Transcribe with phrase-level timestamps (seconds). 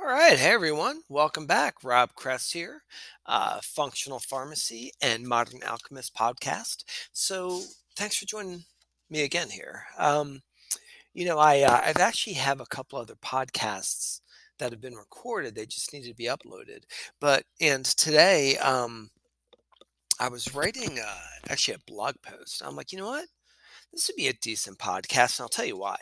[0.00, 0.38] All right.
[0.38, 1.02] Hey, everyone.
[1.10, 1.84] Welcome back.
[1.84, 2.84] Rob Kress here,
[3.26, 6.84] uh, Functional Pharmacy and Modern Alchemist podcast.
[7.12, 7.60] So,
[7.96, 8.64] thanks for joining
[9.10, 9.84] me again here.
[9.98, 10.40] Um,
[11.12, 14.20] you know, I uh, I've actually have a couple other podcasts
[14.58, 15.54] that have been recorded.
[15.54, 16.84] They just need to be uploaded.
[17.20, 19.10] But and today, um,
[20.18, 21.18] I was writing uh,
[21.50, 22.62] actually a blog post.
[22.64, 23.26] I'm like, you know what?
[23.92, 25.98] This would be a decent podcast, and I'll tell you why.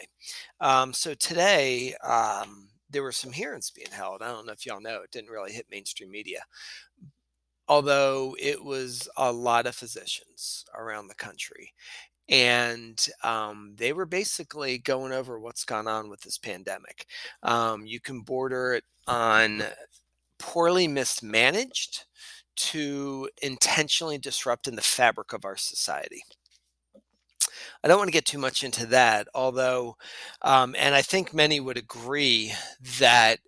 [0.60, 4.22] Um, so today, um, there were some hearings being held.
[4.22, 6.40] I don't know if y'all know, it didn't really hit mainstream media,
[7.68, 11.72] although it was a lot of physicians around the country.
[12.28, 17.06] And um, they were basically going over what's gone on with this pandemic.
[17.42, 19.62] Um, you can border it on
[20.38, 22.04] poorly mismanaged
[22.56, 26.22] to intentionally disrupting the fabric of our society.
[27.82, 29.96] I don't want to get too much into that, although,
[30.42, 32.52] um, and I think many would agree
[32.98, 33.38] that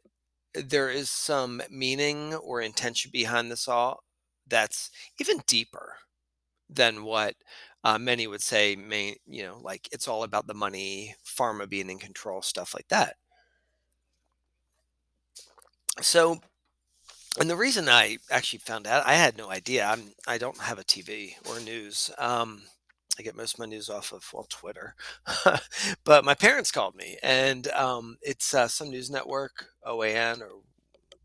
[0.55, 4.03] there is some meaning or intention behind this all
[4.49, 5.97] that's even deeper
[6.69, 7.35] than what
[7.85, 11.91] uh, many would say may you know like it's all about the money pharma being
[11.91, 13.17] in control stuff like that.
[16.03, 16.41] So
[17.39, 20.79] and the reason i actually found out i had no idea i'm i don't have
[20.79, 22.63] a tv or news um,
[23.19, 24.95] I get most of my news off of well Twitter,
[26.05, 30.51] but my parents called me, and um, it's uh, some news network, OAN or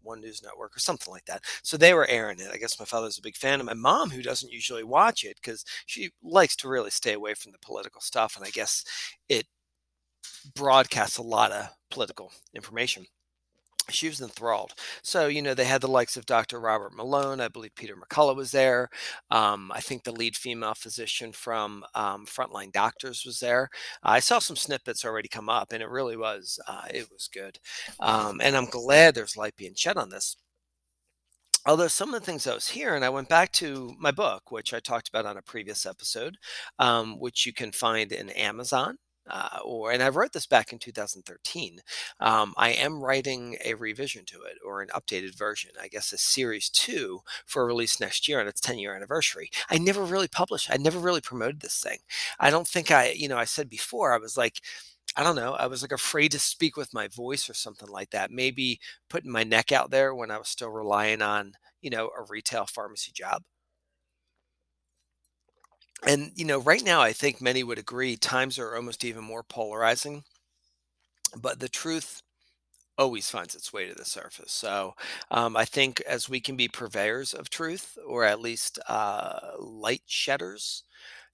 [0.02, 1.44] One News Network or something like that.
[1.64, 2.52] So they were airing it.
[2.54, 5.38] I guess my father's a big fan, and my mom, who doesn't usually watch it
[5.42, 8.84] because she likes to really stay away from the political stuff, and I guess
[9.30, 9.48] it
[10.56, 13.06] broadcasts a lot of political information
[13.90, 14.74] she was enthralled.
[15.02, 16.60] So, you know, they had the likes of Dr.
[16.60, 17.42] Robert Malone.
[17.42, 18.90] I believe Peter McCullough was there.
[19.32, 23.70] Um, I think the lead female physician from um, Frontline Doctors was there.
[24.04, 27.60] I saw some snippets already come up, and it really was, uh, it was good.
[28.00, 30.38] Um, and I'm glad there's light being shed on this.
[31.68, 34.72] Although some of the things I was hearing, I went back to my book, which
[34.74, 36.38] I talked about on a previous episode,
[36.78, 38.98] um, which you can find in Amazon
[39.30, 41.80] uh, or and I wrote this back in 2013.
[42.20, 46.18] Um, I am writing a revision to it or an updated version, I guess a
[46.18, 49.50] series two for release next year on its 10 year anniversary.
[49.70, 52.00] I never really published, I never really promoted this thing.
[52.40, 54.62] I don't think I, you know, I said before, I was like,
[55.16, 55.54] I don't know.
[55.54, 58.32] I was like afraid to speak with my voice or something like that.
[58.32, 62.24] Maybe putting my neck out there when I was still relying on, you know, a
[62.30, 63.44] retail pharmacy job
[66.04, 69.44] and you know right now i think many would agree times are almost even more
[69.44, 70.24] polarizing
[71.42, 72.22] but the truth
[72.98, 74.52] always finds its way to the surface.
[74.54, 74.94] So
[75.32, 80.04] um, i think as we can be purveyors of truth or at least uh, light
[80.06, 80.84] shedders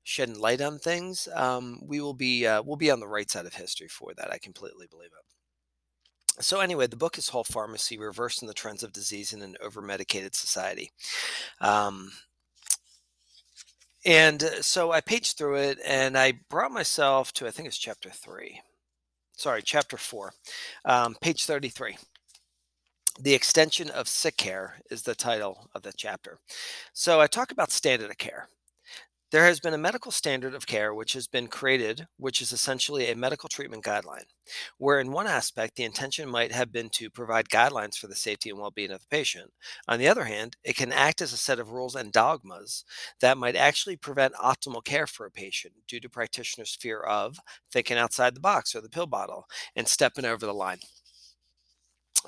[0.03, 3.45] shedding light on things um, we will be uh, we'll be on the right side
[3.45, 6.43] of history for that i completely believe it.
[6.43, 9.81] So anyway the book is whole pharmacy reversing the trends of disease in an over
[9.81, 10.91] medicated society.
[11.61, 12.11] Um,
[14.05, 17.77] and uh, so I paged through it and I brought myself to, I think it's
[17.77, 18.61] chapter three.
[19.35, 20.33] Sorry, chapter four,
[20.85, 21.97] um, page 33.
[23.19, 26.39] The extension of sick care is the title of the chapter.
[26.93, 28.47] So I talk about standard of care.
[29.31, 33.09] There has been a medical standard of care which has been created, which is essentially
[33.09, 34.25] a medical treatment guideline,
[34.77, 38.49] where in one aspect the intention might have been to provide guidelines for the safety
[38.49, 39.53] and well being of the patient.
[39.87, 42.83] On the other hand, it can act as a set of rules and dogmas
[43.21, 47.39] that might actually prevent optimal care for a patient due to practitioners' fear of
[47.71, 50.79] thinking outside the box or the pill bottle and stepping over the line.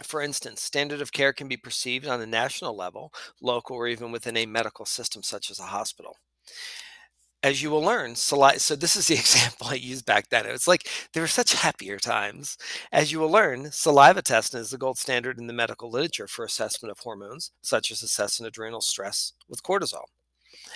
[0.04, 4.12] For instance, standard of care can be perceived on a national level, local, or even
[4.14, 6.18] within a medical system such as a hospital
[7.44, 8.60] as you will learn, saliva.
[8.60, 10.46] So this is the example I used back then.
[10.46, 12.58] It's like there were such happier times.
[12.92, 16.46] As you will learn, saliva testing is the gold standard in the medical literature for
[16.46, 20.06] assessment of hormones, such as assessing adrenal stress with cortisol.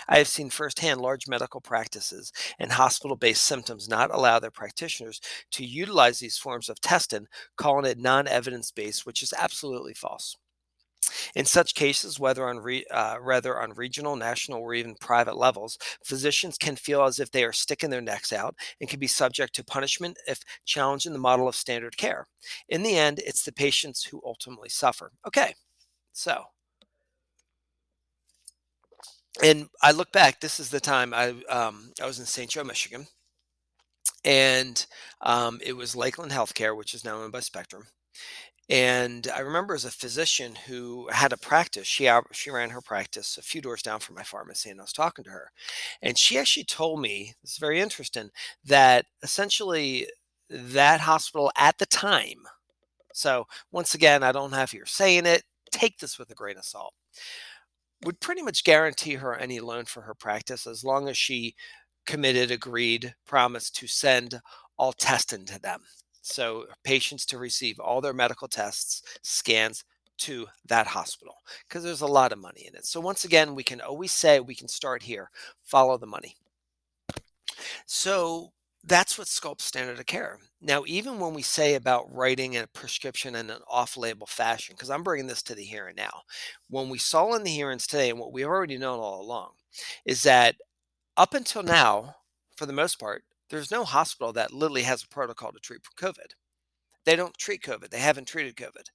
[0.09, 5.21] I have seen firsthand large medical practices and hospital based symptoms not allow their practitioners
[5.51, 10.35] to utilize these forms of testing, calling it non evidence based, which is absolutely false.
[11.37, 16.57] In such cases, whether on, re, uh, on regional, national, or even private levels, physicians
[16.57, 19.63] can feel as if they are sticking their necks out and can be subject to
[19.63, 22.27] punishment if challenging the model of standard care.
[22.69, 25.11] In the end, it's the patients who ultimately suffer.
[25.27, 25.53] Okay,
[26.11, 26.43] so.
[29.43, 30.41] And I look back.
[30.41, 32.49] This is the time I um, I was in St.
[32.49, 33.05] Joe, Michigan,
[34.25, 34.83] and
[35.21, 37.83] um, it was Lakeland Healthcare, which is now owned by Spectrum
[38.69, 43.37] and I remember as a physician who had a practice, she she ran her practice
[43.37, 45.51] a few doors down from my pharmacy, and I was talking to her,
[46.01, 48.29] and she actually told me this is very interesting
[48.65, 50.07] that essentially
[50.49, 52.45] that hospital at the time,
[53.13, 55.43] So, once again, I don't have here saying it.
[55.71, 56.93] Take this with a grain of salt.
[58.03, 61.55] Would pretty much guarantee her any loan for her practice as long as she
[62.07, 64.41] committed, agreed, promised to send
[64.77, 65.83] all testing to them.
[66.27, 69.83] So, patients to receive all their medical tests, scans
[70.19, 71.35] to that hospital
[71.67, 72.85] because there's a lot of money in it.
[72.85, 75.29] So, once again, we can always say we can start here,
[75.63, 76.35] follow the money.
[77.85, 78.51] So,
[78.83, 80.39] that's what sculpts standard of care.
[80.61, 84.89] Now, even when we say about writing a prescription in an off label fashion, because
[84.89, 86.21] I'm bringing this to the here and now,
[86.69, 89.51] when we saw in the hearings today, and what we've already known all along,
[90.05, 90.55] is that
[91.17, 92.15] up until now,
[92.55, 96.33] for the most part, there's no hospital that literally has a protocol to treat COVID.
[97.05, 97.89] They don't treat COVID.
[97.89, 98.89] They haven't treated COVID.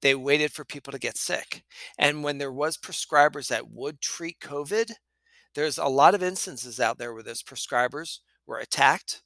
[0.00, 1.64] They waited for people to get sick.
[1.98, 4.92] And when there was prescribers that would treat COVID,
[5.54, 9.22] there's a lot of instances out there where those prescribers were attacked,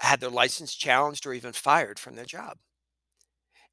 [0.00, 2.58] had their license challenged, or even fired from their job.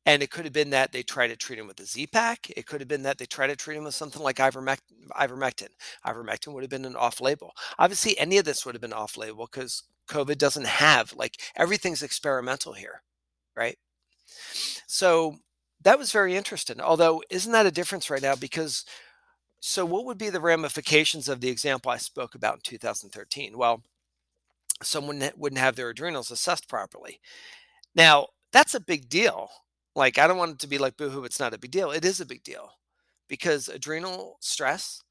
[0.06, 2.50] And it could have been that they tried to treat him with a Z-Pak.
[2.58, 4.80] It could have been that they tried to treat him with something like ivermectin.
[5.12, 5.70] Ivermectin,
[6.06, 7.54] ivermectin would have been an off-label.
[7.78, 12.74] Obviously, any of this would have been off-label because COVID doesn't have like everything's experimental
[12.74, 13.04] here,
[13.56, 13.78] right?
[14.88, 15.38] So
[15.84, 16.82] that was very interesting.
[16.82, 18.36] Although, isn't that a difference right now?
[18.36, 18.86] Because
[19.60, 23.58] so what would be the ramifications of the example I spoke about in 2013?
[23.58, 23.84] Well,
[24.82, 27.20] someone wouldn't have their adrenals assessed properly.
[27.94, 29.50] Now, that's a big deal
[29.96, 31.92] like, I don't want it to be like boohoo, it's not a big deal.
[31.92, 32.72] It is a big deal
[33.28, 35.02] because adrenal stress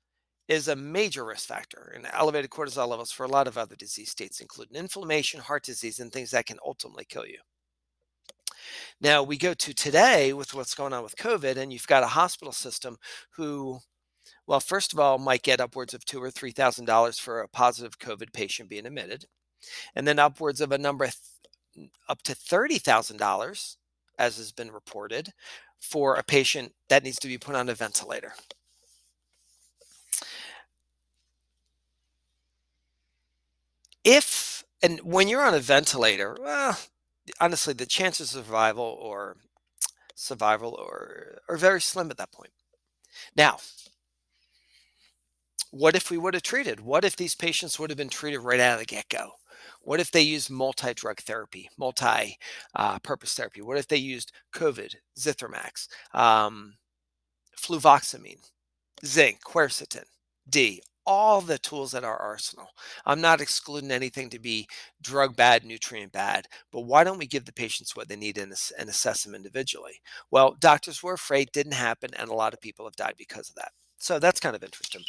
[0.49, 4.11] is a major risk factor in elevated cortisol levels for a lot of other disease
[4.11, 7.39] states, including inflammation, heart disease, and things that can ultimately kill you.
[9.01, 12.09] Now, we go to today with what's going on with COVID, and you've got a
[12.09, 12.99] hospital system
[13.31, 13.79] who,
[14.47, 17.49] well, first of all, might get upwards of two or three thousand dollars for a
[17.49, 19.27] positive COVID patient being admitted,
[19.95, 21.09] and then upwards of a number
[22.09, 23.79] up to thirty thousand dollars
[24.21, 25.33] as has been reported,
[25.81, 28.35] for a patient that needs to be put on a ventilator.
[34.05, 36.79] If, and when you're on a ventilator, well,
[37.41, 39.37] honestly, the chances of survival or
[40.15, 42.53] survival or are very slim at that point.
[43.37, 43.59] Now,
[45.71, 46.81] what if we would have treated?
[46.81, 49.33] What if these patients would have been treated right out of the get go?
[49.81, 52.39] What if they used multi drug therapy, multi
[52.75, 53.63] uh, purpose therapy?
[53.63, 56.75] What if they used COVID, Zithromax, um,
[57.59, 58.51] fluvoxamine,
[59.05, 60.05] zinc, quercetin,
[60.49, 62.69] D, all the tools at our arsenal.
[63.07, 64.69] I'm not excluding anything to be
[65.03, 68.53] drug bad, nutrient bad, but why don't we give the patients what they need and,
[68.79, 70.01] and assess them individually?
[70.31, 73.57] Well, doctors were afraid didn't happen, and a lot of people have died because of
[73.57, 73.73] that.
[73.99, 75.03] So that's kind of interesting.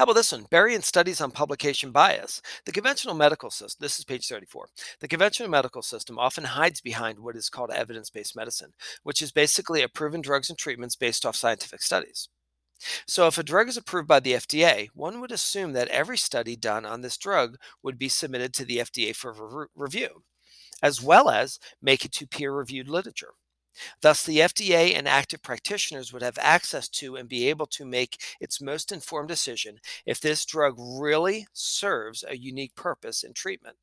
[0.00, 0.46] How about this one?
[0.50, 2.40] Burying studies on publication bias.
[2.64, 4.68] The conventional medical system, this is page 34.
[5.00, 9.30] The conventional medical system often hides behind what is called evidence based medicine, which is
[9.30, 12.30] basically a proven drugs and treatments based off scientific studies.
[13.06, 16.56] So, if a drug is approved by the FDA, one would assume that every study
[16.56, 20.22] done on this drug would be submitted to the FDA for re- review,
[20.82, 23.34] as well as make it to peer reviewed literature.
[24.00, 28.22] Thus, the FDA and active practitioners would have access to and be able to make
[28.40, 33.76] its most informed decision if this drug really serves a unique purpose in treatment,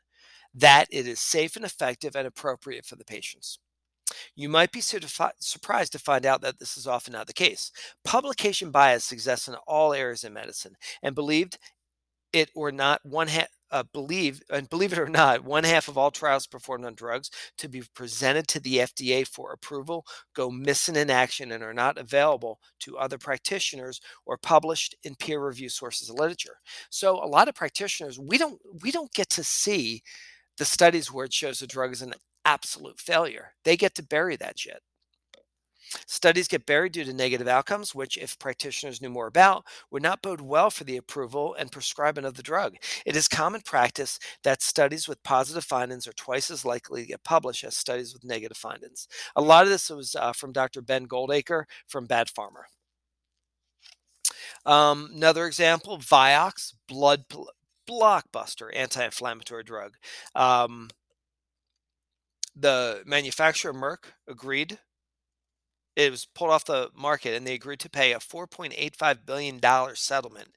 [0.53, 3.59] that it is safe and effective and appropriate for the patients.
[4.35, 7.71] You might be surprised to find out that this is often not the case.
[8.03, 11.57] Publication bias exists in all areas of medicine, and believed
[12.33, 15.97] it or not, one ha- uh, believe and believe it or not, one half of
[15.97, 20.05] all trials performed on drugs to be presented to the FDA for approval
[20.35, 25.45] go missing in action and are not available to other practitioners or published in peer
[25.45, 26.57] review sources of literature.
[26.89, 30.03] So a lot of practitioners we don't we don't get to see
[30.57, 32.13] the studies where it shows the drug is an
[32.45, 33.53] absolute failure.
[33.63, 34.81] They get to bury that shit.
[36.05, 40.21] Studies get buried due to negative outcomes, which, if practitioners knew more about, would not
[40.21, 42.75] bode well for the approval and prescribing of the drug.
[43.05, 47.23] It is common practice that studies with positive findings are twice as likely to get
[47.23, 49.07] published as studies with negative findings.
[49.35, 50.81] A lot of this was uh, from Dr.
[50.81, 52.63] Ben Goldacre from Bad Pharma.
[54.65, 57.25] Um, another example Vioxx, blood
[57.89, 59.93] blockbuster anti inflammatory drug.
[60.35, 60.89] Um,
[62.55, 64.79] the manufacturer Merck agreed
[65.97, 69.59] it was pulled off the market and they agreed to pay a $4.85 billion
[69.95, 70.49] settlement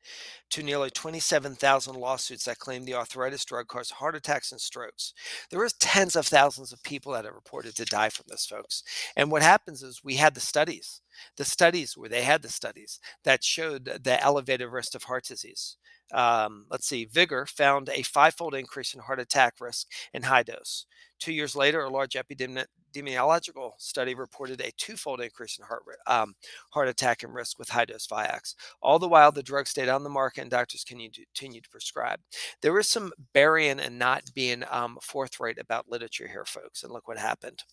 [0.50, 5.14] to nearly 27,000 lawsuits that claimed the arthritis drug caused heart attacks and strokes.
[5.48, 8.82] There was tens of thousands of people that have reported to die from this, folks.
[9.16, 11.00] And what happens is we had the studies.
[11.36, 15.76] The studies where they had the studies that showed the elevated risk of heart disease.
[16.12, 20.86] Um, let's see, Vigor found a five-fold increase in heart attack risk in high dose.
[21.20, 26.34] Two years later, a large epidemiological study reported a twofold increase in heart, um,
[26.70, 28.54] heart attack and risk with high dose Vioxx.
[28.82, 32.20] All the while, the drug stayed on the market and doctors continued to prescribe.
[32.62, 37.06] There was some burying and not being um, forthright about literature here, folks, and look
[37.06, 37.64] what happened.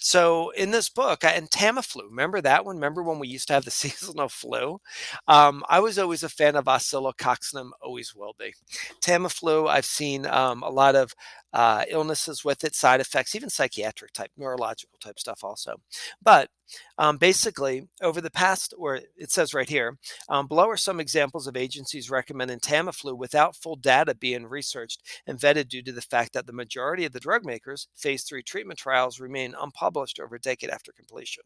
[0.00, 2.78] So, in this book, and Tamiflu, remember that one?
[2.84, 4.78] Remember when we used to have the seasonal flu?
[5.26, 8.52] Um, I was always a fan of Oscillococcinum, always will be.
[9.00, 11.14] Tamiflu, I've seen um, a lot of
[11.54, 15.76] uh, illnesses with it, side effects, even psychiatric type, neurological type stuff also.
[16.22, 16.50] But
[16.98, 19.96] um, basically, over the past, or it says right here,
[20.28, 25.38] um, below are some examples of agencies recommending Tamiflu without full data being researched and
[25.38, 28.78] vetted due to the fact that the majority of the drug makers' phase three treatment
[28.78, 31.44] trials remain unpublished over a decade after completion.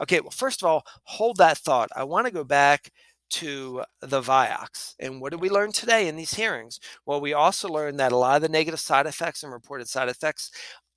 [0.00, 1.90] Okay, well, first of all, hold that thought.
[1.94, 2.90] I want to go back
[3.30, 4.94] to the Vioxx.
[5.00, 6.78] And what did we learn today in these hearings?
[7.06, 10.08] Well, we also learned that a lot of the negative side effects and reported side
[10.08, 10.50] effects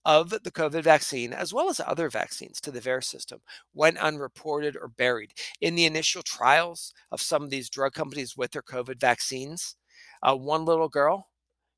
[0.06, 3.40] of the COVID vaccine, as well as other vaccines to the VAERS system,
[3.74, 5.32] went unreported or buried.
[5.62, 9.76] In the initial trials of some of these drug companies with their COVID vaccines,
[10.22, 11.30] uh, one little girl,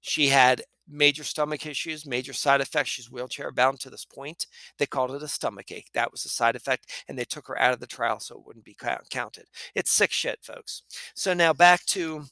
[0.01, 2.89] she had major stomach issues, major side effects.
[2.89, 4.48] She's wheelchair bound to this point.
[4.77, 5.89] They called it a stomach ache.
[5.94, 8.46] That was a side effect, and they took her out of the trial so it
[8.46, 8.77] wouldn't be
[9.10, 9.46] counted.
[9.75, 10.84] It's sick shit, folks.
[11.15, 12.24] So now back to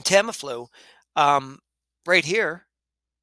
[0.00, 0.68] Tamiflu.
[1.16, 1.58] Um,
[2.06, 2.66] right here,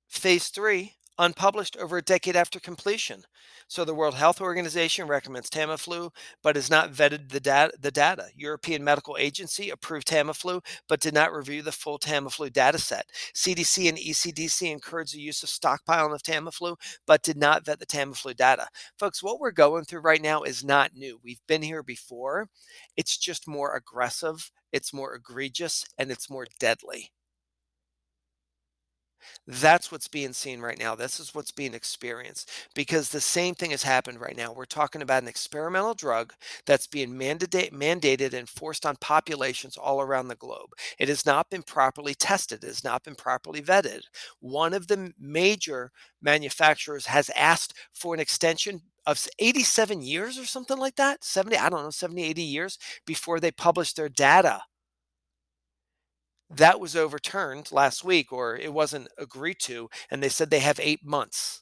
[0.07, 3.23] phase three unpublished over a decade after completion.
[3.69, 6.09] So the World Health Organization recommends Tamiflu,
[6.41, 7.71] but has not vetted the data.
[7.79, 8.29] The data.
[8.35, 13.05] European Medical Agency approved Tamiflu, but did not review the full Tamiflu data set.
[13.35, 17.85] CDC and ECDC encouraged the use of stockpiling of Tamiflu, but did not vet the
[17.85, 18.67] Tamiflu data.
[18.97, 21.19] Folks, what we're going through right now is not new.
[21.23, 22.49] We've been here before.
[22.97, 27.11] It's just more aggressive, it's more egregious, and it's more deadly.
[29.47, 30.95] That's what's being seen right now.
[30.95, 34.51] This is what's being experienced because the same thing has happened right now.
[34.53, 36.33] We're talking about an experimental drug
[36.65, 40.69] that's being mandate, mandated and forced on populations all around the globe.
[40.97, 44.01] It has not been properly tested, it has not been properly vetted.
[44.39, 50.77] One of the major manufacturers has asked for an extension of 87 years or something
[50.77, 54.61] like that 70 i don't know 70 80 years before they publish their data
[56.49, 60.79] that was overturned last week or it wasn't agreed to and they said they have
[60.79, 61.61] eight months.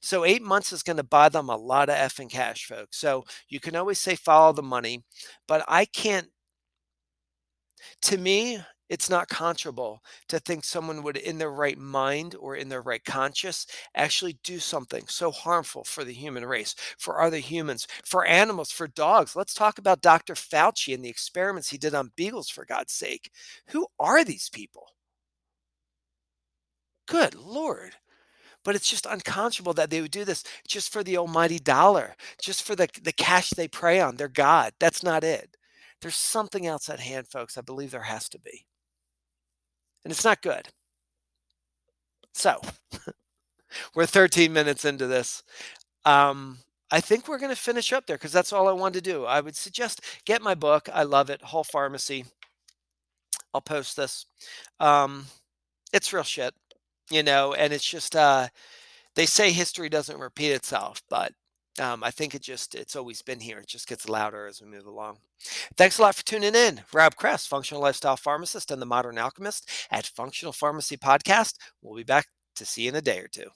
[0.00, 2.98] So eight months is going to buy them a lot of effing cash folks.
[2.98, 5.04] So you can always say follow the money
[5.46, 6.28] but i can't
[8.02, 9.98] to me it's not conscionable
[10.28, 14.58] to think someone would in their right mind or in their right conscience actually do
[14.58, 19.34] something so harmful for the human race for other humans for animals for dogs.
[19.34, 23.30] Let's talk about dr fauci and the experiments he did on beagles for god's sake.
[23.68, 24.88] Who are these people?
[27.06, 27.94] Good lord.
[28.64, 32.62] But it's just unconscionable that they would do this just for the almighty dollar just
[32.62, 34.72] for the, the cash they prey on their god.
[34.78, 35.56] That's not it.
[36.00, 37.56] There's something else at hand folks.
[37.56, 38.66] I believe there has to be
[40.04, 40.68] and it's not good.
[42.34, 42.60] So
[43.94, 45.42] we're 13 minutes into this.
[46.04, 46.58] Um,
[46.90, 49.24] I think we're going to finish up there because that's all I wanted to do.
[49.24, 50.88] I would suggest get my book.
[50.92, 51.42] I love it.
[51.42, 52.24] Whole Pharmacy.
[53.52, 54.26] I'll post this.
[54.80, 55.26] Um,
[55.92, 56.54] it's real shit,
[57.10, 58.48] you know, and it's just, uh,
[59.14, 61.32] they say history doesn't repeat itself, but
[61.80, 63.58] um, I think it just, it's always been here.
[63.58, 65.18] It just gets louder as we move along.
[65.76, 66.82] Thanks a lot for tuning in.
[66.92, 71.54] Rob Kress, functional lifestyle pharmacist and the modern alchemist at Functional Pharmacy Podcast.
[71.82, 73.50] We'll be back to see you in a day or two.